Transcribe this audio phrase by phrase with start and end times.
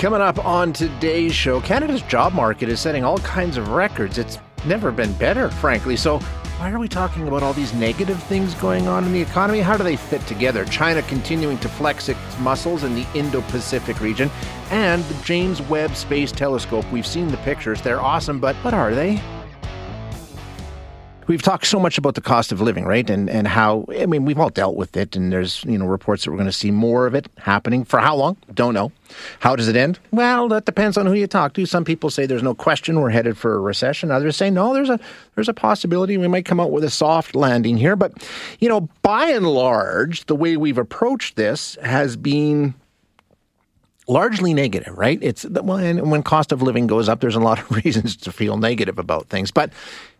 [0.00, 4.16] Coming up on today's show, Canada's job market is setting all kinds of records.
[4.16, 5.94] It's never been better, frankly.
[5.94, 6.20] So,
[6.56, 9.60] why are we talking about all these negative things going on in the economy?
[9.60, 10.64] How do they fit together?
[10.64, 14.30] China continuing to flex its muscles in the Indo Pacific region,
[14.70, 16.90] and the James Webb Space Telescope.
[16.90, 19.20] We've seen the pictures, they're awesome, but what are they?
[21.30, 23.08] We've talked so much about the cost of living, right?
[23.08, 26.24] And and how I mean we've all dealt with it, and there's you know reports
[26.24, 27.84] that we're going to see more of it happening.
[27.84, 28.36] For how long?
[28.52, 28.90] Don't know.
[29.38, 30.00] How does it end?
[30.10, 31.66] Well, that depends on who you talk to.
[31.66, 34.10] Some people say there's no question we're headed for a recession.
[34.10, 34.98] Others say no, there's a
[35.36, 37.94] there's a possibility we might come out with a soft landing here.
[37.94, 38.12] But
[38.58, 42.74] you know, by and large, the way we've approached this has been
[44.08, 45.18] largely negative, right?
[45.22, 48.56] It's well, when cost of living goes up, there's a lot of reasons to feel
[48.56, 49.50] negative about things.
[49.50, 49.72] But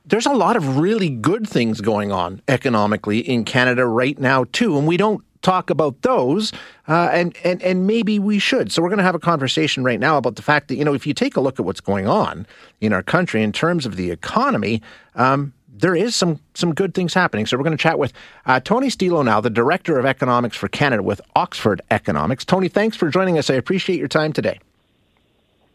[0.04, 4.78] there's a lot of really good things going on economically in Canada right now too,
[4.78, 6.52] and we don't talk about those,
[6.88, 8.72] uh, and and and maybe we should.
[8.72, 10.94] So we're going to have a conversation right now about the fact that you know
[10.94, 12.46] if you take a look at what's going on
[12.80, 14.82] in our country in terms of the economy.
[15.14, 17.46] Um, there is some some good things happening.
[17.46, 18.12] So we're going to chat with
[18.46, 22.44] uh, Tony Stillo now, the director of economics for Canada with Oxford Economics.
[22.44, 23.50] Tony, thanks for joining us.
[23.50, 24.60] I appreciate your time today.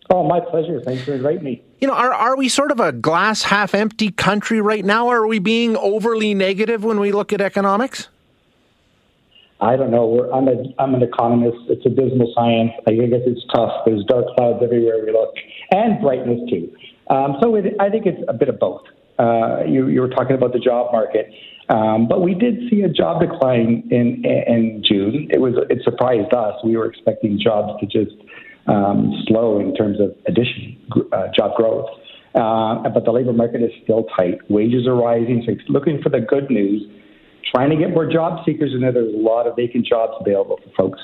[0.10, 0.80] Oh, my pleasure.
[0.82, 1.64] Thanks for inviting me.
[1.82, 5.08] You know, are, are we sort of a glass half empty country right now?
[5.08, 8.08] Are we being overly negative when we look at economics?
[9.60, 10.06] I don't know.
[10.06, 11.58] We're, I'm, a, I'm an economist.
[11.70, 12.72] It's a dismal science.
[12.88, 13.84] I guess it's tough.
[13.86, 15.34] There's dark clouds everywhere we look,
[15.72, 16.76] and brightness too.
[17.10, 18.84] Um, so it, I think it's a bit of both.
[19.18, 21.32] Uh, you, you were talking about the job market,
[21.70, 25.30] um, but we did see a job decline in in June.
[25.32, 26.56] It was it surprised us.
[26.64, 28.16] We were expecting jobs to just
[28.68, 30.78] um, slow in terms of addition
[31.14, 31.90] uh, job growth.
[32.36, 34.40] Uh, but the labor market is still tight.
[34.50, 36.84] Wages are rising, so looking for the good news,
[37.54, 38.92] trying to get more job seekers in there.
[38.92, 41.00] There's a lot of vacant jobs available for folks.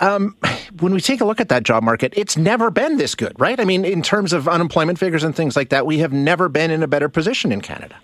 [0.00, 0.36] Um,
[0.80, 3.58] when we take a look at that job market, it's never been this good, right?
[3.58, 6.70] I mean, in terms of unemployment figures and things like that, we have never been
[6.70, 7.96] in a better position in Canada.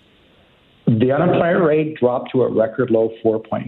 [0.87, 3.67] The unemployment rate dropped to a record low 4.9%,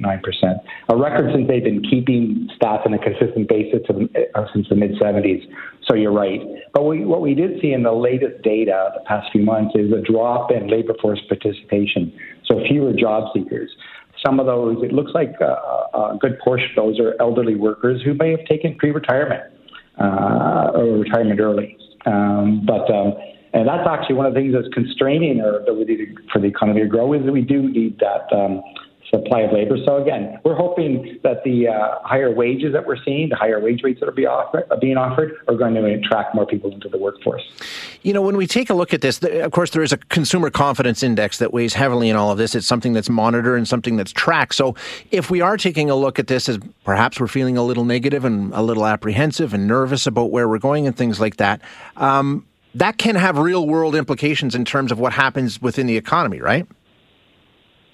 [0.88, 4.92] a record since they've been keeping stats on a consistent basis uh, since the mid
[4.94, 5.46] 70s.
[5.86, 6.40] So you're right.
[6.74, 9.92] But we, what we did see in the latest data the past few months is
[9.92, 13.70] a drop in labor force participation, so fewer job seekers.
[14.26, 18.02] Some of those, it looks like a, a good portion of those are elderly workers
[18.04, 19.44] who may have taken pre retirement
[20.00, 21.78] uh, or retirement early.
[22.06, 23.14] Um, but um,
[23.54, 26.82] and that's actually one of the things that's constraining our ability to, for the economy
[26.82, 28.62] to grow is that we do need that um,
[29.10, 29.78] supply of labor.
[29.86, 33.82] So again, we're hoping that the uh, higher wages that we're seeing, the higher wage
[33.84, 36.90] rates that are, be offer, are being offered, are going to attract more people into
[36.90, 37.42] the workforce.
[38.04, 40.50] You know, when we take a look at this, of course, there is a consumer
[40.50, 42.56] confidence index that weighs heavily in all of this.
[42.56, 44.56] It's something that's monitored and something that's tracked.
[44.56, 44.76] So
[45.12, 48.26] if we are taking a look at this as perhaps we're feeling a little negative
[48.26, 51.62] and a little apprehensive and nervous about where we're going and things like that,
[51.98, 52.46] um,
[52.76, 56.68] that can have real world implications in terms of what happens within the economy, right?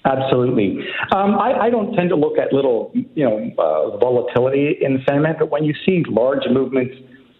[0.06, 0.78] Absolutely.
[1.14, 5.38] Um, I, I, don't tend to look at little, you know, uh, volatility in sentiment,
[5.40, 6.94] but when you see large movements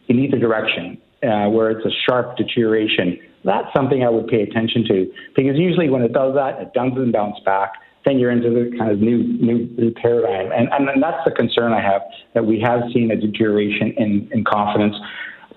[0.08, 4.84] in either direction, uh, where it's a sharp deterioration, that's something I would pay attention
[4.88, 7.74] to because usually when it does that, it doesn't bounce back.
[8.04, 11.72] Then you're into the kind of new new, new paradigm, and, and that's the concern
[11.72, 12.02] I have
[12.34, 14.94] that we have seen a deterioration in in confidence.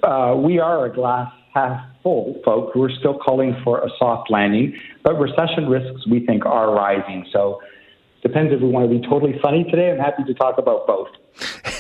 [0.02, 4.32] Uh, we are a glass half full folk who are still calling for a soft
[4.32, 7.26] landing, but recession risks we think are rising.
[7.32, 7.62] So
[8.22, 9.92] depends if we want to be totally funny today.
[9.92, 11.10] I'm happy to talk about both.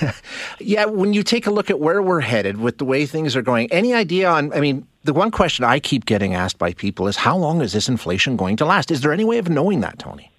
[0.59, 3.41] yeah, when you take a look at where we're headed with the way things are
[3.41, 7.07] going, any idea on, I mean, the one question I keep getting asked by people
[7.07, 8.91] is how long is this inflation going to last?
[8.91, 10.31] Is there any way of knowing that, Tony?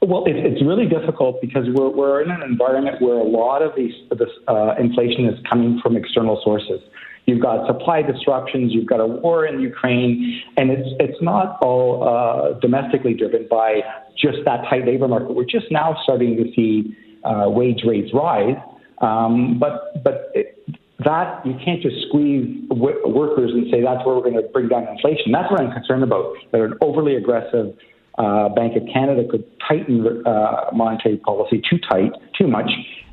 [0.00, 3.74] Well, it, it's really difficult because we're, we're in an environment where a lot of
[3.76, 6.80] these, this uh, inflation is coming from external sources.
[7.26, 8.72] You've got supply disruptions.
[8.72, 13.80] You've got a war in Ukraine, and it's it's not all uh, domestically driven by
[14.20, 15.34] just that tight labor market.
[15.34, 18.56] We're just now starting to see uh, wage rates rise,
[19.00, 20.30] um, but but.
[20.34, 20.58] It,
[21.04, 24.68] that you can't just squeeze w- workers and say that's where we're going to bring
[24.68, 25.32] down inflation.
[25.32, 26.34] That's what I'm concerned about.
[26.52, 27.74] That an overly aggressive
[28.18, 32.70] uh, Bank of Canada could tighten uh, monetary policy too tight, too much,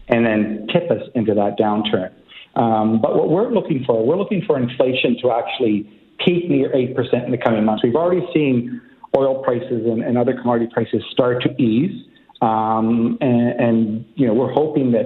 [0.10, 2.12] and then tip us into that downturn.
[2.56, 5.90] Um, but what we're looking for, we're looking for inflation to actually
[6.26, 7.84] peak near 8% in the coming months.
[7.84, 8.82] We've already seen
[9.18, 12.06] oil prices and, and other commodity prices start to ease.
[12.42, 15.06] Um, and, and, you know, we're hoping that,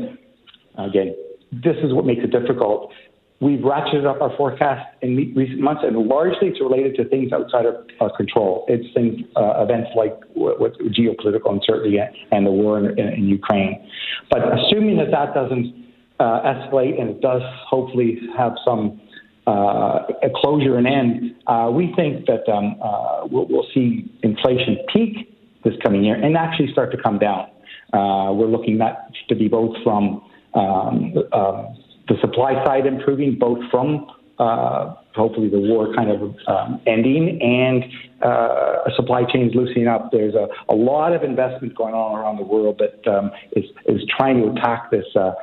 [0.78, 1.16] again,
[1.52, 2.92] this is what makes it difficult.
[3.40, 7.66] We've ratcheted up our forecast in recent months, and largely it's related to things outside
[7.66, 8.66] of our control.
[8.70, 12.00] It's things, uh, events like what geopolitical uncertainty
[12.32, 13.86] and the war in, in, in Ukraine.
[14.30, 15.83] But assuming that that doesn't
[16.24, 19.02] uh, escalate and it does hopefully have some
[19.46, 24.78] uh, a closure and end, uh, we think that um, uh, we'll, we'll, see inflation
[24.94, 25.36] peak
[25.66, 27.50] this coming year and actually start to come down.
[27.92, 30.24] Uh, we're looking at to be both from
[30.54, 31.76] um, um,
[32.08, 34.08] the supply side improving, both from
[34.40, 37.84] uh, hopefully the war kind of um, ending and
[38.24, 40.10] uh, supply chains loosening up.
[40.12, 44.02] There's a, a, lot of investment going on around the world that um, is is
[44.18, 45.34] trying to attack this uh,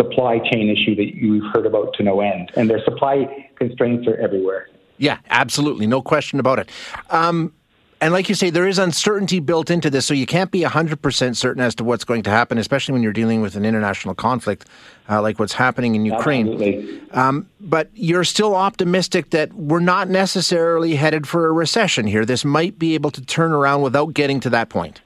[0.00, 2.50] supply chain issue that you've heard about to no end.
[2.56, 4.68] And their supply constraints are everywhere.
[4.98, 5.86] Yeah, absolutely.
[5.86, 6.68] No question about it.
[7.10, 7.52] Um,
[8.02, 11.36] and like you say, there is uncertainty built into this, so you can't be 100%
[11.36, 14.66] certain as to what's going to happen, especially when you're dealing with an international conflict
[15.10, 17.06] uh, like what's happening in Ukraine.
[17.10, 22.24] Um, but you're still optimistic that we're not necessarily headed for a recession here.
[22.24, 25.02] This might be able to turn around without getting to that point.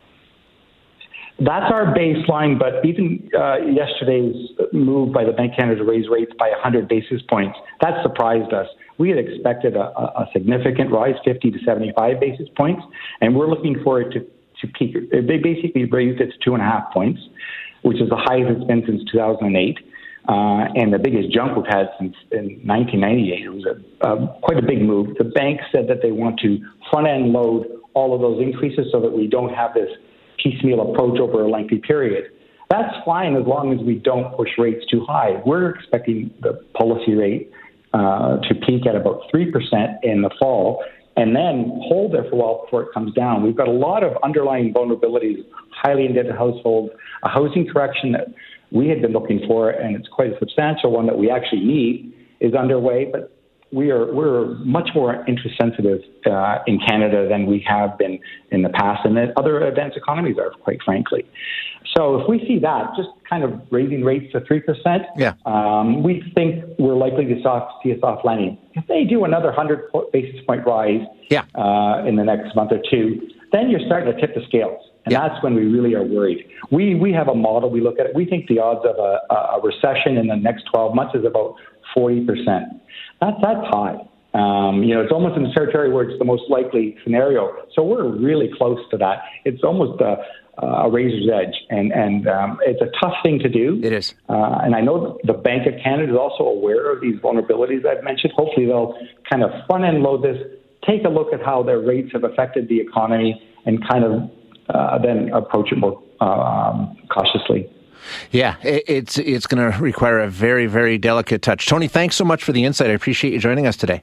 [1.44, 4.34] That's our baseline, but even uh, yesterday's
[4.72, 8.54] move by the Bank of Canada to raise rates by 100 basis points, that surprised
[8.54, 8.66] us.
[8.96, 12.82] We had expected a, a significant rise, 50 to 75 basis points,
[13.20, 14.96] and we're looking for it to, to peak.
[15.10, 17.20] They basically raised it to two and a half points,
[17.82, 19.78] which is the highest it's been since 2008.
[20.26, 23.44] Uh, and the biggest jump we've had since in 1998.
[23.44, 25.18] It was a, uh, quite a big move.
[25.18, 29.00] The bank said that they want to front end load all of those increases so
[29.02, 29.90] that we don't have this
[30.44, 32.30] piecemeal approach over a lengthy period.
[32.70, 35.42] That's fine as long as we don't push rates too high.
[35.44, 37.50] We're expecting the policy rate
[37.92, 39.48] uh, to peak at about 3%
[40.02, 40.84] in the fall
[41.16, 43.42] and then hold there for a while before it comes down.
[43.42, 46.92] We've got a lot of underlying vulnerabilities, highly indebted households,
[47.22, 48.28] a housing correction that
[48.72, 52.12] we had been looking for, and it's quite a substantial one that we actually need,
[52.40, 53.08] is underway.
[53.10, 53.33] But
[53.74, 58.18] we are we're much more interest sensitive uh, in Canada than we have been
[58.50, 61.26] in the past, and that other advanced economies are, quite frankly.
[61.96, 65.34] So if we see that, just kind of raising rates to three percent, yeah.
[65.44, 68.58] um, we think we're likely to soft, see a soft landing.
[68.74, 71.44] If they do another hundred basis point rise, yeah.
[71.54, 73.20] uh, in the next month or two,
[73.52, 74.80] then you're starting to tip the scales.
[75.04, 75.28] And yeah.
[75.28, 76.46] that's when we really are worried.
[76.70, 78.14] We, we have a model, we look at it.
[78.14, 81.56] We think the odds of a, a recession in the next 12 months is about
[81.96, 82.80] 40%.
[83.20, 83.96] That's, that's high.
[84.34, 87.54] Um, you know, it's almost in the territory where it's the most likely scenario.
[87.74, 89.22] So we're really close to that.
[89.44, 90.16] It's almost a,
[90.58, 93.80] a razor's edge, and and um, it's a tough thing to do.
[93.82, 94.14] It is.
[94.28, 98.02] Uh, and I know the Bank of Canada is also aware of these vulnerabilities I've
[98.02, 98.32] mentioned.
[98.36, 98.98] Hopefully, they'll
[99.30, 100.36] kind of front end load this,
[100.84, 104.30] take a look at how their rates have affected the economy, and kind of
[104.68, 107.70] uh, then approach it more um, cautiously.
[108.30, 111.66] Yeah, it's it's going to require a very very delicate touch.
[111.66, 112.90] Tony, thanks so much for the insight.
[112.90, 114.02] I appreciate you joining us today.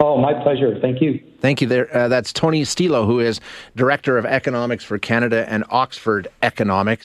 [0.00, 0.78] Oh, my pleasure.
[0.80, 1.22] Thank you.
[1.40, 1.68] Thank you.
[1.68, 3.40] There, uh, that's Tony Stillo, who is
[3.76, 7.04] director of economics for Canada and Oxford Economics.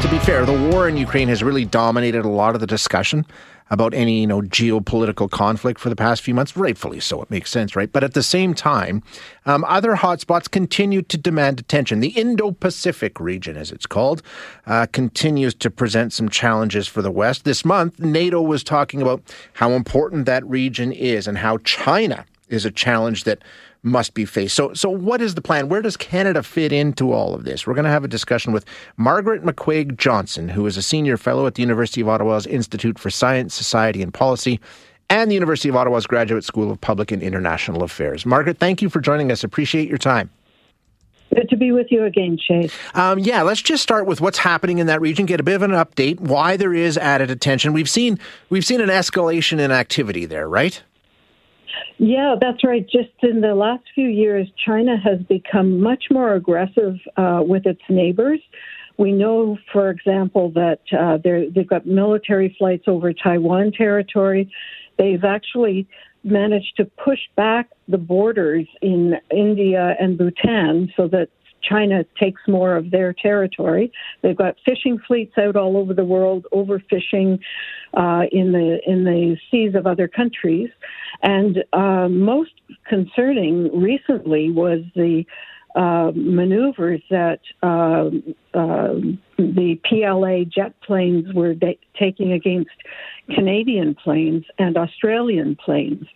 [0.00, 3.26] To be fair, the war in Ukraine has really dominated a lot of the discussion
[3.70, 6.56] about any, you know, geopolitical conflict for the past few months.
[6.56, 7.20] Rightfully so.
[7.20, 7.92] It makes sense, right?
[7.92, 9.02] But at the same time,
[9.44, 12.00] um, other hotspots continue to demand attention.
[12.00, 14.22] The Indo Pacific region, as it's called,
[14.66, 17.44] uh, continues to present some challenges for the West.
[17.44, 19.22] This month, NATO was talking about
[19.54, 23.42] how important that region is and how China is a challenge that
[23.82, 24.54] must be faced.
[24.54, 25.68] So, so what is the plan?
[25.68, 27.66] Where does Canada fit into all of this?
[27.66, 28.64] We're going to have a discussion with
[28.96, 33.54] Margaret McCuaig-Johnston, who is a senior fellow at the University of Ottawa's Institute for Science,
[33.54, 34.60] Society, and Policy,
[35.10, 38.26] and the University of Ottawa's Graduate School of Public and International Affairs.
[38.26, 39.42] Margaret, thank you for joining us.
[39.44, 40.30] Appreciate your time.
[41.34, 42.72] Good to be with you again, Chase.
[42.94, 45.26] Um, yeah, let's just start with what's happening in that region.
[45.26, 46.18] Get a bit of an update.
[46.20, 47.74] Why there is added attention.
[47.74, 48.18] We've seen
[48.48, 50.82] we've seen an escalation in activity there, right?
[51.98, 52.88] Yeah, that's right.
[52.88, 57.82] Just in the last few years, China has become much more aggressive uh, with its
[57.88, 58.40] neighbors.
[58.98, 64.50] We know, for example, that uh, they've got military flights over Taiwan territory.
[64.96, 65.88] They've actually
[66.24, 71.28] managed to push back the borders in India and Bhutan so that
[71.62, 73.92] China takes more of their territory.
[74.22, 77.38] They've got fishing fleets out all over the world, overfishing
[77.94, 80.70] uh, in the in the seas of other countries.
[81.22, 82.52] And uh, most
[82.88, 85.24] concerning recently was the
[85.74, 88.10] uh, maneuvers that uh,
[88.54, 88.94] uh,
[89.36, 92.70] the PLA jet planes were de- taking against
[93.34, 96.06] Canadian planes and Australian planes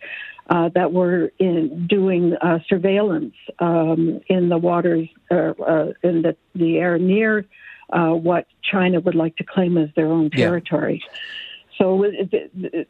[0.49, 5.53] uh, that were in doing uh, surveillance um, in the waters, uh,
[6.03, 7.45] in the, the air near
[7.89, 11.01] what China would like to claim as their own territory.
[11.05, 11.19] Yeah.
[11.77, 12.05] so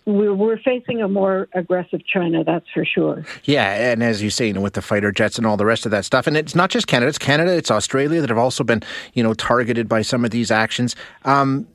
[0.06, 3.26] we're facing a more aggressive China, that's for sure.
[3.44, 5.86] Yeah, and as you say, you know, with the fighter jets and all the rest
[5.86, 8.64] of that stuff, and it's not just Canada; it's Canada, it's Australia that have also
[8.64, 8.82] been,
[9.14, 10.96] you know, targeted by some of these actions.
[11.26, 11.68] Um,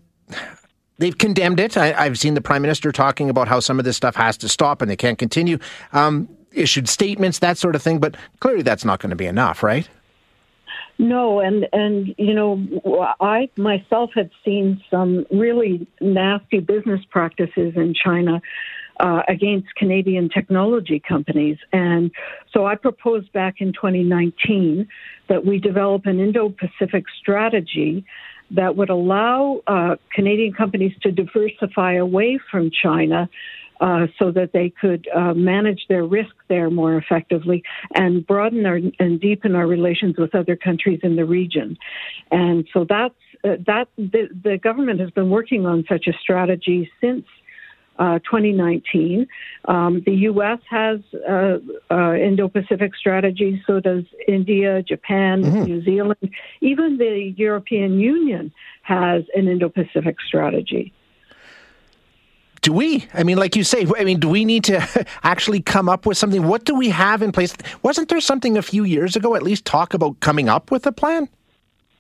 [0.99, 1.77] they've condemned it.
[1.77, 4.49] I, have seen the prime minister talking about how some of this stuff has to
[4.49, 5.59] stop and they can't continue.
[5.93, 7.99] Um, issued statements, that sort of thing.
[7.99, 9.89] But clearly, that's not going to be enough, right?
[10.99, 17.95] No, and and you know, I myself have seen some really nasty business practices in
[17.95, 18.43] China
[18.99, 22.11] uh, against Canadian technology companies, and
[22.53, 24.89] so I proposed back in 2019
[25.29, 28.05] that we develop an Indo-Pacific strategy
[28.51, 33.29] that would allow uh, Canadian companies to diversify away from China
[33.81, 37.63] uh, so that they could uh, manage their risk there more effectively
[37.95, 41.77] and broaden our, and deepen our relations with other countries in the region.
[42.31, 43.15] And so that's
[43.45, 47.25] uh, that the, the government has been working on such a strategy since
[47.99, 49.27] uh, 2019.
[49.67, 50.59] Um, the U.S.
[50.71, 51.59] has uh,
[51.91, 55.63] uh, Indo-Pacific strategy, so does India, Japan, mm-hmm.
[55.65, 56.31] New Zealand.
[56.61, 58.53] Even the European Union
[58.83, 60.93] has an Indo-Pacific strategy
[62.61, 63.07] do we?
[63.15, 66.19] I mean, like you say, I mean, do we need to actually come up with
[66.19, 66.47] something?
[66.47, 67.55] What do we have in place?
[67.83, 70.93] Wasn't there something a few years ago, at least, talk about coming up with a
[70.93, 71.29] plan?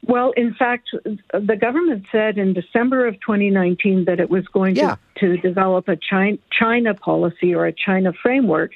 [0.06, 4.96] Well, in fact, the government said in December of 2019 that it was going yeah.
[5.16, 8.72] to, to develop a China, China policy or a China framework.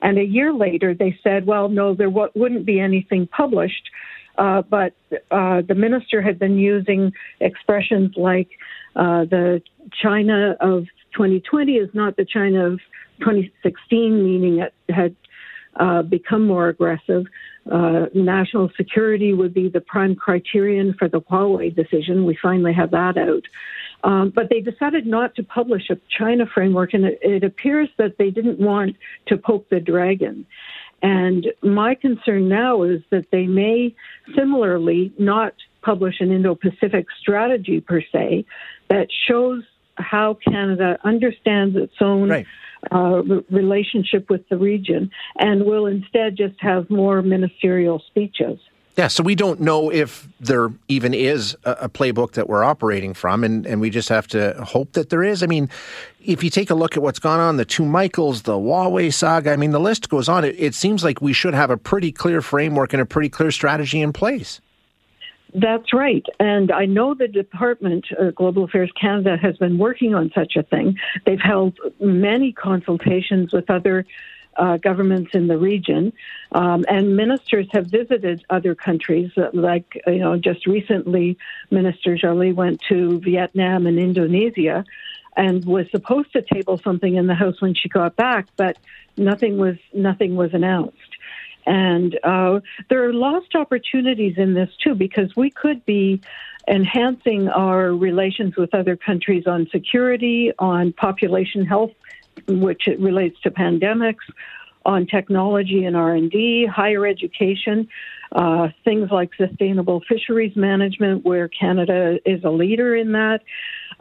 [0.00, 3.90] And a year later, they said, well, no, there w- wouldn't be anything published.
[4.38, 4.94] Uh, but
[5.30, 8.48] uh, the minister had been using expressions like
[8.96, 9.62] uh, the
[9.92, 12.80] China of 2020 is not the China of
[13.20, 15.14] 2016, meaning it had
[15.76, 17.26] uh, become more aggressive.
[17.70, 22.24] Uh, national security would be the prime criterion for the Huawei decision.
[22.24, 23.44] We finally have that out.
[24.04, 28.18] Um, but they decided not to publish a China framework, and it, it appears that
[28.18, 30.44] they didn't want to poke the dragon.
[31.02, 33.94] And my concern now is that they may
[34.36, 38.44] similarly not publish an Indo Pacific strategy per se
[38.88, 39.62] that shows
[39.96, 42.46] how Canada understands its own right.
[42.90, 48.58] uh, relationship with the region and will instead just have more ministerial speeches.
[48.96, 53.14] Yeah, so we don't know if there even is a, a, playbook that we're operating
[53.14, 55.42] from, and, and we just have to hope that there is.
[55.42, 55.70] I mean,
[56.22, 59.50] if you take a look at what's gone on, the two Michaels, the Huawei saga,
[59.50, 60.44] I mean, the list goes on.
[60.44, 63.50] It, it seems like we should have a pretty clear framework and a pretty clear
[63.50, 64.60] strategy in place.
[65.54, 66.24] That's right.
[66.40, 70.62] And I know the Department, uh, Global Affairs Canada, has been working on such a
[70.62, 70.98] thing.
[71.26, 74.06] They've held many consultations with other
[74.56, 76.12] uh, governments in the region,
[76.52, 79.30] um, and ministers have visited other countries.
[79.36, 81.38] Uh, like you know, just recently,
[81.70, 84.84] Minister Joly went to Vietnam and Indonesia,
[85.36, 88.76] and was supposed to table something in the House when she got back, but
[89.16, 90.98] nothing was nothing was announced.
[91.66, 96.20] And uh, there are lost opportunities in this too, because we could be
[96.68, 101.92] enhancing our relations with other countries on security, on population health,
[102.48, 104.24] which it relates to pandemics,
[104.84, 107.88] on technology and R&D, higher education,
[108.32, 113.42] uh, things like sustainable fisheries management, where Canada is a leader in that.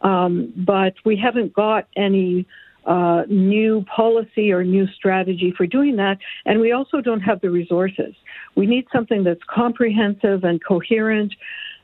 [0.02, 2.48] Um, but we haven't got any
[2.86, 6.18] uh, new policy or new strategy for doing that.
[6.46, 8.16] And we also don't have the resources.
[8.56, 11.34] We need something that's comprehensive and coherent,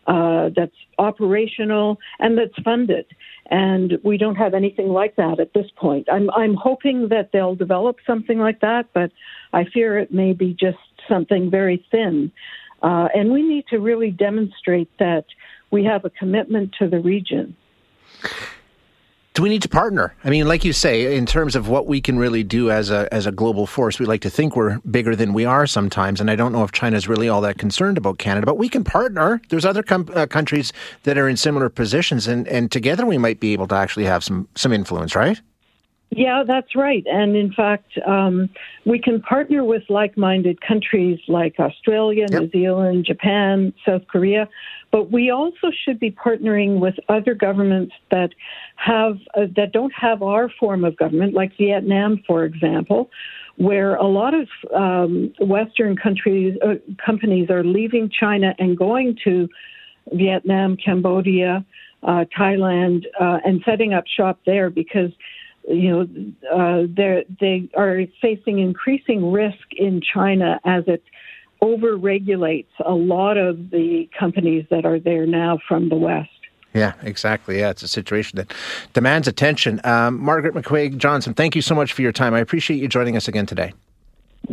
[0.08, 3.06] uh, that's operational, and that's funded.
[3.50, 6.08] And we don't have anything like that at this point.
[6.12, 9.12] I'm, I'm hoping that they'll develop something like that, but
[9.54, 10.78] I fear it may be just
[11.08, 12.32] something very thin.
[12.82, 15.26] Uh, and we need to really demonstrate that
[15.72, 17.56] we have a commitment to the region
[19.38, 20.16] do we need to partner?
[20.24, 23.08] I mean, like you say, in terms of what we can really do as a
[23.14, 26.32] as a global force, we like to think we're bigger than we are sometimes, and
[26.32, 28.48] I don't know if China's really all that concerned about Canada.
[28.48, 29.40] But we can partner.
[29.50, 33.40] There's other com- uh, countries that are in similar positions, and and together we might
[33.40, 35.40] be able to actually have some some influence, right?
[36.10, 37.04] Yeah, that's right.
[37.06, 38.50] And in fact, um,
[38.86, 42.42] we can partner with like minded countries like Australia, yep.
[42.42, 44.48] New Zealand, Japan, South Korea,
[44.92, 48.30] but we also should be partnering with other governments that
[48.78, 53.10] have uh, that don't have our form of government, like Vietnam, for example,
[53.58, 59.50] where a lot of um, Western countries uh, companies are leaving China and going to
[60.14, 61.66] Vietnam, Cambodia,
[62.04, 65.12] uh, Thailand, uh, and setting up shop there because
[65.68, 66.02] you know
[66.54, 71.04] uh, they they are facing increasing risk in China as it
[71.62, 76.30] over regulates a lot of the companies that are there now from the West.
[76.74, 77.60] Yeah, exactly.
[77.60, 78.54] Yeah, it's a situation that
[78.94, 79.82] demands attention.
[79.84, 82.36] Um, Margaret McCuaig-Johnston, thank you so much for your time.
[82.36, 83.74] I appreciate you joining us again today.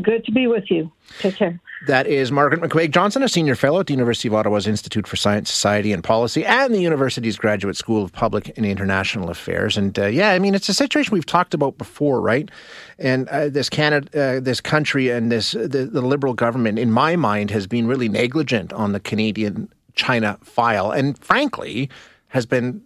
[0.02, 0.90] Good to be with you.
[1.20, 1.60] Take care.
[1.86, 5.50] That is Margaret McCuaig-Johnston, a senior fellow at the University of Ottawa's Institute for Science,
[5.50, 9.76] Society and Policy, and the university's Graduate School of Public and International Affairs.
[9.76, 12.50] And uh, yeah, I mean, it's a situation we've talked about before, right?
[12.98, 17.16] And uh, this Canada, uh, this country, and this the, the Liberal government, in my
[17.16, 21.90] mind, has been really negligent on the Canadian China file, and frankly,
[22.28, 22.82] has been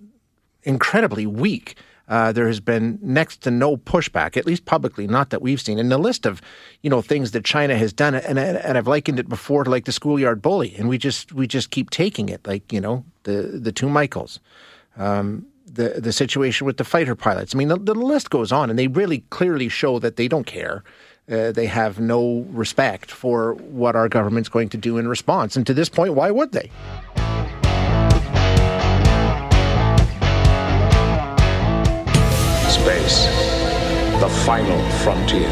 [0.64, 1.76] incredibly weak
[2.08, 5.78] uh, there has been next to no pushback, at least publicly, not that we've seen.
[5.78, 6.40] And the list of,
[6.82, 9.84] you know, things that China has done, and and I've likened it before to like
[9.84, 13.42] the schoolyard bully, and we just we just keep taking it, like you know the
[13.42, 14.40] the two Michaels.
[14.96, 17.54] Um, the the situation with the fighter pilots.
[17.54, 20.46] I mean, the, the list goes on, and they really clearly show that they don't
[20.46, 20.82] care.
[21.30, 25.56] Uh, they have no respect for what our government's going to do in response.
[25.56, 26.70] And to this point, why would they?
[32.88, 33.26] Space,
[34.18, 35.50] the final frontier.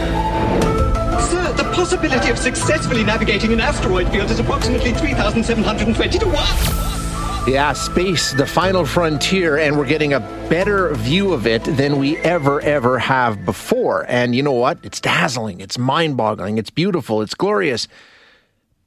[1.20, 7.52] Sir, the possibility of successfully navigating an asteroid field is approximately 3,720 to 1.
[7.52, 12.16] Yeah, space, the final frontier, and we're getting a better view of it than we
[12.18, 14.06] ever, ever have before.
[14.08, 14.78] And you know what?
[14.82, 17.86] It's dazzling, it's mind boggling, it's beautiful, it's glorious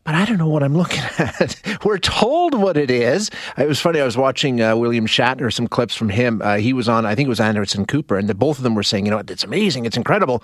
[0.04, 1.62] but I don't know what I'm looking at.
[1.84, 3.30] We're told what it is.
[3.58, 4.00] It was funny.
[4.00, 6.42] I was watching uh, William Shatner, some clips from him.
[6.42, 8.76] Uh, he was on, I think it was Anderson Cooper, and the, both of them
[8.76, 10.44] were saying, you know, it's amazing, it's incredible.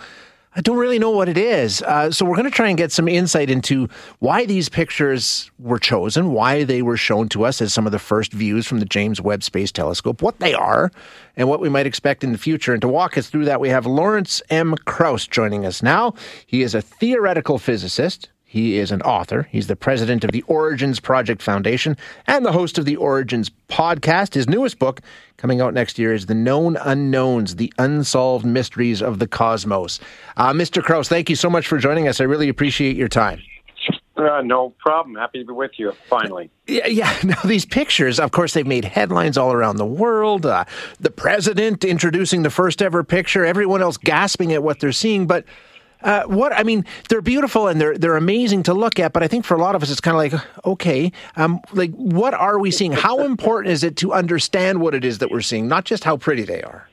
[0.58, 1.82] I don't really know what it is.
[1.82, 5.80] Uh, so we're going to try and get some insight into why these pictures were
[5.80, 8.86] chosen, why they were shown to us as some of the first views from the
[8.86, 10.92] James Webb Space Telescope, what they are,
[11.36, 12.72] and what we might expect in the future.
[12.72, 14.76] And to walk us through that, we have Lawrence M.
[14.86, 16.14] Krauss joining us now.
[16.46, 19.50] He is a theoretical physicist he is an author.
[19.52, 21.98] He's the president of the Origins Project Foundation
[22.28, 24.36] and the host of the Origins podcast.
[24.36, 25.02] His newest book,
[25.38, 30.00] coming out next year, is The Known Unknowns The Unsolved Mysteries of the Cosmos.
[30.38, 30.82] Uh, Mr.
[30.82, 32.22] Krauss, thank you so much for joining us.
[32.22, 33.42] I really appreciate your time.
[34.16, 35.16] Uh, no problem.
[35.16, 36.50] Happy to be with you finally.
[36.68, 37.14] Yeah, yeah.
[37.24, 40.46] Now these pictures, of course, they've made headlines all around the world.
[40.46, 40.64] Uh,
[41.00, 45.28] the president introducing the first ever picture, everyone else gasping at what they're seeing.
[45.28, 45.46] But
[46.06, 49.28] uh, what I mean, they're beautiful and they're they're amazing to look at, but I
[49.28, 52.60] think for a lot of us, it's kind of like, okay, um, like what are
[52.60, 52.92] we seeing?
[52.92, 56.16] How important is it to understand what it is that we're seeing, not just how
[56.16, 56.88] pretty they are?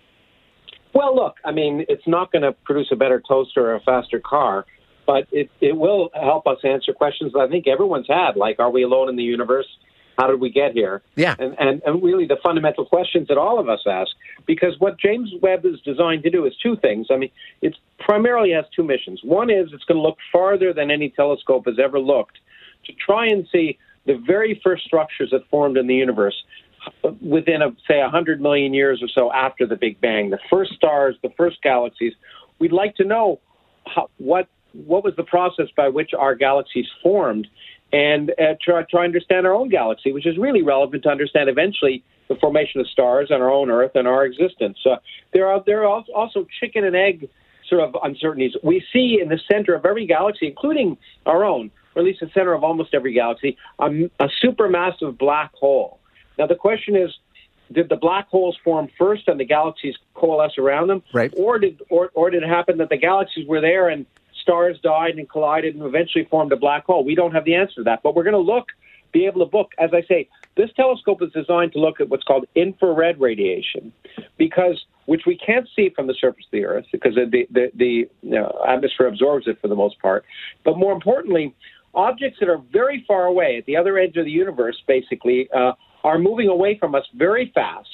[0.95, 4.19] Well, look, I mean, it's not going to produce a better toaster or a faster
[4.19, 4.65] car,
[5.07, 8.71] but it it will help us answer questions that I think everyone's had, like, are
[8.71, 9.69] we alone in the universe?
[10.23, 11.03] How did we get here?
[11.17, 11.35] Yeah.
[11.41, 14.13] And, and, and really the fundamental questions that all of us ask.
[14.47, 17.09] Because what James Webb is designed to do is two things.
[17.11, 17.31] I mean,
[17.61, 19.21] it primarily has two missions.
[19.25, 22.39] One is it's going to look farther than any telescope has ever looked
[22.85, 26.41] to try and see the very first structures that formed in the universe
[27.03, 30.31] uh, within, a, say, 100 million years or so after the Big Bang.
[30.31, 32.13] The first stars, the first galaxies.
[32.61, 33.41] We'd like to know
[33.87, 37.47] how, what what was the process by which our galaxies formed
[37.93, 41.49] and uh, try, try to understand our own galaxy, which is really relevant to understand
[41.49, 44.79] eventually the formation of stars on our own Earth and our existence.
[44.87, 44.97] Uh,
[45.33, 47.29] there are there are also chicken and egg
[47.69, 48.53] sort of uncertainties.
[48.63, 52.31] We see in the center of every galaxy, including our own, or at least the
[52.35, 53.87] center of almost every galaxy, a,
[54.21, 56.01] a supermassive black hole.
[56.39, 57.11] Now the question is,
[57.71, 61.33] did the black holes form first and the galaxies coalesce around them, right.
[61.37, 64.07] or did or, or did it happen that the galaxies were there and
[64.43, 67.05] stars died and collided and eventually formed a black hole?
[67.05, 68.67] We don't have the answer to that, but we're going to look,
[69.13, 69.73] be able to book.
[69.79, 73.93] As I say, this telescope is designed to look at what's called infrared radiation,
[74.39, 78.09] because which we can't see from the surface of the Earth because the the, the
[78.23, 80.25] you know, atmosphere absorbs it for the most part.
[80.65, 81.55] But more importantly,
[81.95, 85.73] objects that are very far away at the other edge of the universe, basically, uh,
[86.05, 87.89] are moving away from us very fast.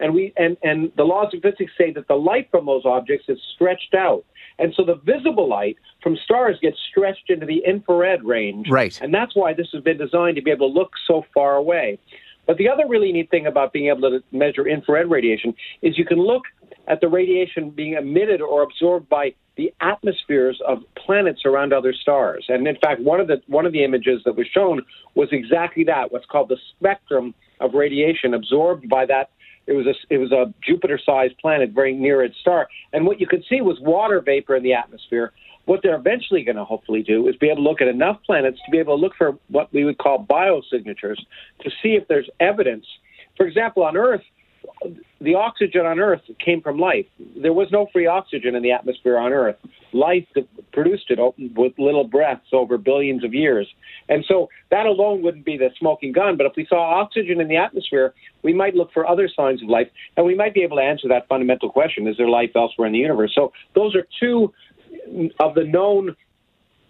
[0.00, 3.26] And we and, and the laws of physics say that the light from those objects
[3.28, 4.24] is stretched out.
[4.58, 8.68] And so the visible light from stars gets stretched into the infrared range.
[8.70, 8.98] Right.
[9.00, 11.98] And that's why this has been designed to be able to look so far away.
[12.46, 16.04] But the other really neat thing about being able to measure infrared radiation is you
[16.04, 16.42] can look
[16.86, 22.44] at the radiation being emitted or absorbed by the atmospheres of planets around other stars.
[22.48, 24.82] And in fact, one of the one of the images that was shown
[25.14, 29.30] was exactly that, what's called the spectrum of radiation absorbed by that
[29.66, 33.26] it was a it was a Jupiter-sized planet very near its star, and what you
[33.26, 35.32] could see was water vapor in the atmosphere.
[35.66, 38.58] What they're eventually going to hopefully do is be able to look at enough planets
[38.66, 41.18] to be able to look for what we would call biosignatures
[41.60, 42.84] to see if there's evidence.
[43.36, 44.20] For example, on Earth,
[45.20, 47.06] the oxygen on Earth came from life.
[47.40, 49.56] There was no free oxygen in the atmosphere on Earth.
[49.92, 50.26] Life
[50.72, 51.18] produced it
[51.56, 53.66] with little breaths over billions of years.
[54.08, 56.36] And so that alone wouldn't be the smoking gun.
[56.36, 59.68] But if we saw oxygen in the atmosphere, we might look for other signs of
[59.68, 62.86] life, and we might be able to answer that fundamental question: Is there life elsewhere
[62.86, 63.32] in the universe?
[63.34, 64.52] So those are two
[65.40, 66.16] of the known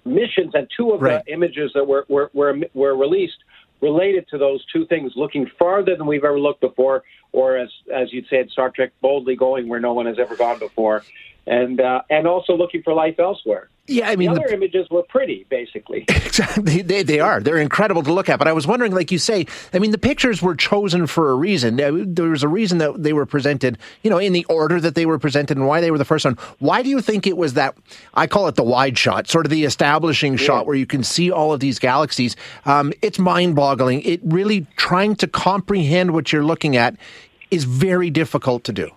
[0.05, 1.25] missions and two of right.
[1.25, 3.39] the images that were, were, were, were released
[3.81, 8.13] related to those two things, looking farther than we've ever looked before, or as as
[8.13, 11.05] you'd said, Star Trek boldly going where no one has ever gone before,
[11.47, 13.69] and uh, and also looking for life elsewhere.
[13.87, 16.07] Yeah, I mean, the other the, images were pretty, basically.
[16.35, 17.41] Exactly, they, they are.
[17.41, 18.41] They're incredible to look at.
[18.41, 21.35] But I was wondering, like you say, I mean, the pictures were chosen for a
[21.37, 21.77] reason.
[21.77, 25.07] There was a reason that they were presented, you know, in the order that they
[25.07, 26.37] were presented and why they were the first one.
[26.59, 27.77] Why do you think it was that?
[28.15, 30.39] I call it the wide shot, sort of the establishing yeah.
[30.39, 32.35] shot where you can see all of these galaxies.
[32.65, 34.03] Um, it's mind-boggling.
[34.03, 36.97] It really trying to comprehend what you're looking at
[37.53, 38.91] is very difficult to do.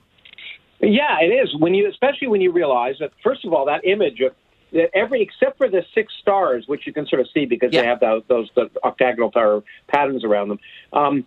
[0.80, 1.56] Yeah, it is.
[1.60, 4.34] When you, especially when you realize that, first of all, that image of
[4.78, 7.82] that every except for the six stars, which you can sort of see because yeah.
[7.82, 10.60] they have those, those the octagonal power patterns around them.
[10.94, 11.26] Um,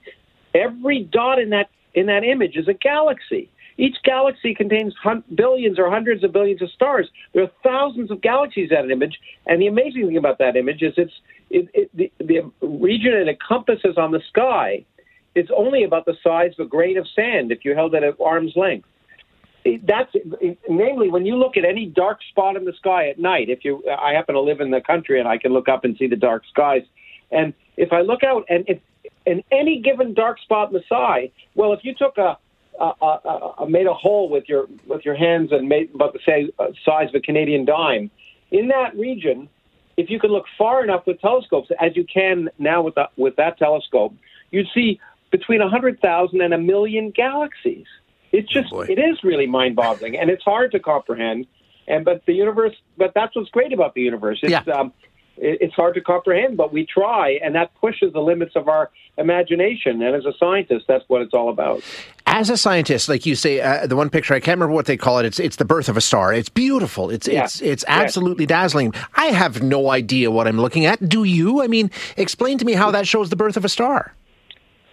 [0.54, 3.50] every dot in that in that image is a galaxy.
[3.76, 7.08] Each galaxy contains hun- billions or hundreds of billions of stars.
[7.32, 10.82] There are thousands of galaxies at an image, and the amazing thing about that image
[10.82, 11.12] is it's
[11.50, 14.84] it, it, the, the region it encompasses on the sky
[15.34, 18.14] is only about the size of a grain of sand if you held it at
[18.20, 18.86] arm's length
[19.82, 20.14] that's
[20.68, 23.48] namely when you look at any dark spot in the sky at night.
[23.48, 25.96] If you, I happen to live in the country and I can look up and
[25.96, 26.82] see the dark skies,
[27.30, 28.78] and if I look out and if
[29.26, 32.38] in any given dark spot in the sky, well, if you took a
[32.80, 36.20] a, a, a made a hole with your with your hands and made about the
[36.26, 38.10] same uh, size of a Canadian dime,
[38.50, 39.48] in that region,
[39.96, 43.36] if you could look far enough with telescopes, as you can now with the, with
[43.36, 44.14] that telescope,
[44.50, 44.98] you'd see
[45.30, 47.86] between a hundred thousand and a million galaxies.
[48.32, 51.46] It's oh, just oh it is really mind-boggling, and it's hard to comprehend.
[51.88, 54.38] And but the universe, but that's what's great about the universe.
[54.42, 54.72] It's, yeah.
[54.72, 54.92] Um,
[55.42, 60.02] it's hard to comprehend, but we try, and that pushes the limits of our imagination.
[60.02, 61.82] And as a scientist, that's what it's all about.
[62.26, 64.96] As a scientist, like you say, uh, the one picture I can't remember what they
[64.96, 65.24] call it.
[65.24, 66.32] It's it's the birth of a star.
[66.32, 67.10] It's beautiful.
[67.10, 67.44] It's yeah.
[67.44, 68.92] it's it's absolutely dazzling.
[69.14, 71.08] I have no idea what I'm looking at.
[71.08, 71.62] Do you?
[71.62, 74.14] I mean, explain to me how that shows the birth of a star.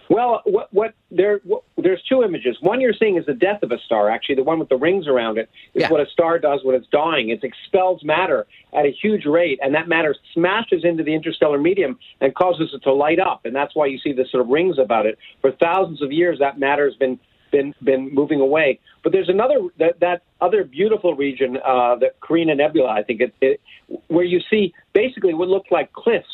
[0.08, 2.56] Well, what, what there what, there's two images.
[2.60, 4.08] One you're seeing is the death of a star.
[4.08, 5.90] Actually, the one with the rings around it is yeah.
[5.90, 7.28] what a star does when it's dying.
[7.28, 11.98] It expels matter at a huge rate, and that matter smashes into the interstellar medium
[12.20, 13.44] and causes it to light up.
[13.44, 15.18] And that's why you see the sort of rings about it.
[15.42, 17.18] For thousands of years, that matter has been
[17.50, 18.80] been been moving away.
[19.02, 23.34] But there's another that that other beautiful region, uh, the Carina Nebula, I think it,
[23.42, 23.60] it
[24.06, 26.26] where you see basically what look like cliffs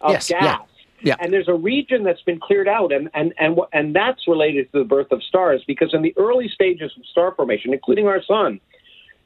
[0.00, 0.42] of yes, gas.
[0.44, 0.58] Yeah
[1.02, 1.16] yeah.
[1.18, 4.78] And there's a region that's been cleared out, and, and, and, and that's related to
[4.78, 8.60] the birth of stars because in the early stages of star formation, including our sun,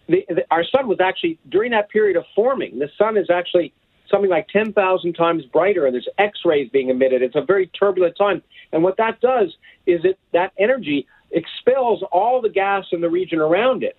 [0.09, 3.73] the, the, our sun was actually, during that period of forming, the sun is actually
[4.11, 7.23] something like 10,000 times brighter, and there's X rays being emitted.
[7.23, 8.43] It's a very turbulent time.
[8.73, 9.55] And what that does
[9.87, 13.97] is it, that energy expels all the gas in the region around it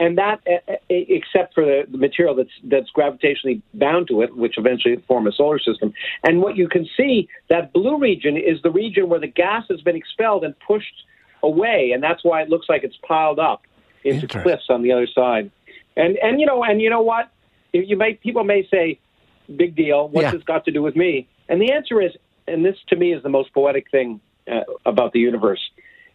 [0.00, 0.40] and that
[0.88, 5.58] except for the, material that's that's gravitationally bound to it, which eventually form a solar
[5.58, 5.92] system.
[6.22, 9.80] And what you can see that blue region is the region where the gas has
[9.80, 11.04] been expelled and pushed
[11.42, 13.62] away, and that's why it looks like it's piled up
[14.04, 15.50] into cliffs on the other side.
[15.96, 17.30] And and you know and you know what?
[17.72, 19.00] You may people may say,
[19.54, 20.08] "Big deal.
[20.08, 20.30] What's yeah.
[20.30, 22.12] this got to do with me?" And the answer is,
[22.46, 25.60] and this to me is the most poetic thing uh, about the universe.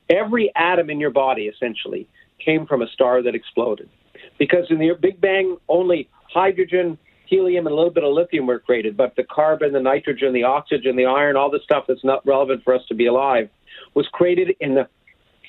[0.09, 2.07] Every atom in your body, essentially
[2.43, 3.89] came from a star that exploded.
[4.37, 8.59] Because in the Big Bang, only hydrogen, helium, and a little bit of lithium were
[8.59, 12.25] created, but the carbon, the nitrogen, the oxygen, the iron, all the stuff that's not
[12.25, 13.49] relevant for us to be alive
[13.93, 14.87] was created in the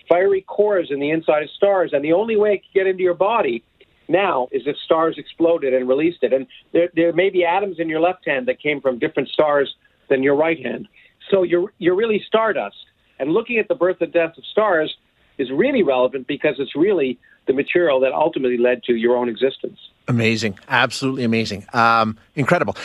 [0.09, 1.91] fiery cores in the inside of stars.
[1.93, 3.65] And the only way it could get into your body
[4.09, 6.33] now is if stars exploded and released it.
[6.33, 9.75] And there, there may be atoms in your left hand that came from different stars
[10.11, 10.89] than your right hand.
[11.31, 12.77] So you're, you're really stardust.
[13.19, 14.95] And looking at the birth and death of stars,
[15.39, 19.79] is really relevant because it's really the material that ultimately led to your own existence.
[20.09, 22.77] Amazing, absolutely amazing, um, incredible.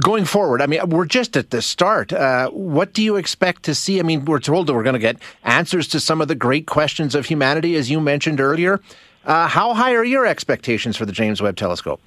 [0.00, 2.12] Going forward, I mean, we're just at the start.
[2.12, 3.98] Uh, what do you expect to see?
[3.98, 6.68] I mean, we're told that we're going to get answers to some of the great
[6.68, 8.80] questions of humanity, as you mentioned earlier.
[9.24, 12.00] Uh, how high are your expectations for the James Webb Telescope?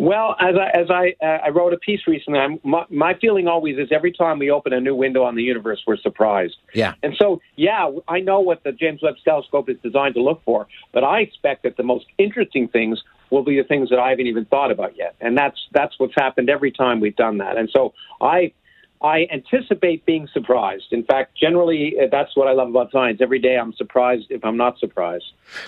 [0.00, 3.48] Well, as I as I uh, I wrote a piece recently, I'm, my, my feeling
[3.48, 6.56] always is every time we open a new window on the universe, we're surprised.
[6.72, 6.94] Yeah.
[7.02, 10.66] And so, yeah, I know what the James Webb Telescope is designed to look for,
[10.92, 14.26] but I expect that the most interesting things will be the things that I haven't
[14.26, 17.58] even thought about yet, and that's that's what's happened every time we've done that.
[17.58, 18.54] And so, I
[19.02, 20.86] I anticipate being surprised.
[20.90, 23.20] In fact, generally, uh, that's what I love about science.
[23.22, 25.24] Every day I'm surprised if I'm not surprised.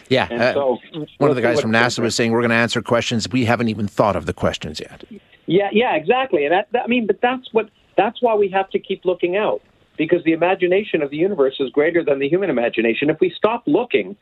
[0.08, 0.28] Yeah.
[0.30, 2.56] And uh, so one we'll of the guys from NASA was saying we're going to
[2.56, 5.04] answer questions we haven't even thought of the questions yet.
[5.46, 6.44] Yeah, yeah, exactly.
[6.44, 9.36] And that, that, I mean, but that's what that's why we have to keep looking
[9.36, 9.62] out
[9.96, 13.10] because the imagination of the universe is greater than the human imagination.
[13.10, 14.16] If we stop looking,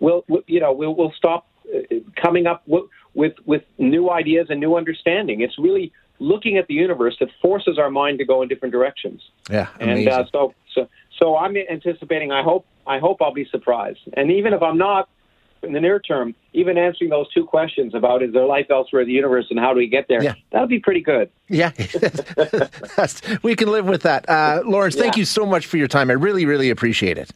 [0.00, 1.78] we'll, we- you know, we'll, we'll stop uh,
[2.20, 5.40] coming up with, with with new ideas and new understanding.
[5.42, 9.20] It's really looking at the universe that forces our mind to go in different directions.
[9.50, 9.68] Yeah.
[9.80, 12.32] And uh, so, so, so I'm anticipating.
[12.32, 14.00] I hope, I hope I'll be surprised.
[14.14, 15.08] And even if I'm not,
[15.62, 19.08] in the near term, even answering those two questions about is there life elsewhere in
[19.08, 20.34] the universe and how do we get there, Yeah.
[20.52, 21.30] that'll be pretty good.
[21.48, 21.70] Yeah,
[23.42, 24.28] we can live with that.
[24.28, 25.20] Uh, Lawrence, thank Yeah.
[25.20, 26.10] you so much for your time.
[26.10, 27.30] I really, really appreciate it.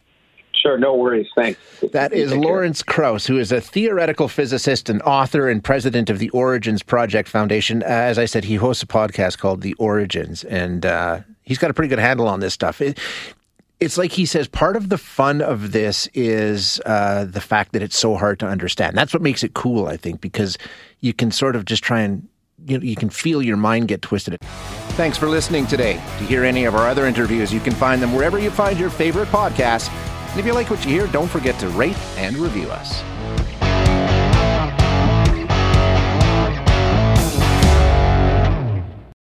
[0.61, 1.29] Sure, no worries.
[1.37, 1.61] Thanks.
[1.93, 6.31] That is Lawrence Krauss, who is a theoretical physicist and author and president of the
[6.31, 7.83] Origins Project Foundation.
[7.83, 11.71] Uh, as I said, he hosts a podcast called The Origins, and uh, he's got
[11.71, 12.81] a pretty good handle on this stuff.
[12.81, 12.99] It,
[13.79, 17.83] it's like he says, part of the fun of this is uh, the fact that
[17.83, 18.97] it's so hard to understand.
[18.97, 20.59] That's what makes it cool, I think, because
[21.01, 22.29] you can sort of just try and
[22.67, 24.37] you know, you can feel your mind get twisted.
[24.97, 25.95] Thanks for listening today.
[25.95, 28.91] To hear any of our other interviews, you can find them wherever you find your
[28.91, 29.89] favorite podcasts.
[30.39, 33.03] And if you like what you hear, don't forget to rate and review us.